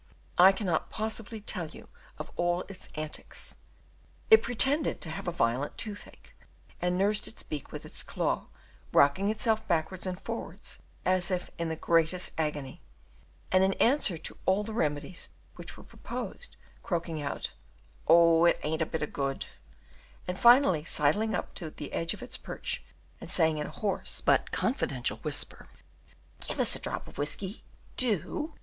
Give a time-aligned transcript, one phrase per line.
[0.39, 3.57] I cannot possibly tell you of all its antics:
[4.31, 6.35] it pretended to have a violent toothache,
[6.81, 8.47] and nursed its beak in its claw,
[8.91, 12.81] rocking itself backwards and forwards as if in the greatest agony,
[13.51, 17.51] and in answer to all the remedies which were proposed, croaking out,
[18.07, 19.45] "Oh, it ain't a bit of good,"
[20.27, 22.83] and finally sidling up, to the edge of its perch,
[23.19, 25.67] and saying in hoarse but confidential whisper,
[26.39, 27.63] "Give us a drop of whisky,
[27.97, 28.55] do."